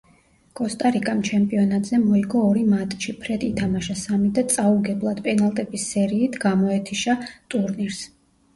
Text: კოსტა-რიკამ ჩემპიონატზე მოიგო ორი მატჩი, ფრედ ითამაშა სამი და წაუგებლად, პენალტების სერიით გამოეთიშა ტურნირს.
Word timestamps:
კოსტა-რიკამ 0.59 1.19
ჩემპიონატზე 1.27 1.99
მოიგო 2.05 2.41
ორი 2.45 2.63
მატჩი, 2.71 3.15
ფრედ 3.27 3.45
ითამაშა 3.49 3.97
სამი 4.05 4.31
და 4.39 4.47
წაუგებლად, 4.55 5.23
პენალტების 5.31 5.87
სერიით 5.93 6.43
გამოეთიშა 6.49 7.19
ტურნირს. 7.29 8.05